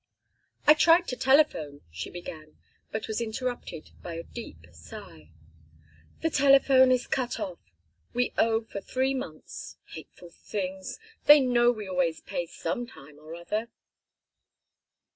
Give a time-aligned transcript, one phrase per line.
[0.65, 2.57] "I tried to telephone," she began,
[2.89, 5.29] but was interrupted by a deep sigh.
[6.21, 7.59] "The telephone is cut off
[8.11, 9.77] we owe for three months.
[9.93, 10.97] Hateful things!
[11.27, 13.69] they know we always pay some time or other."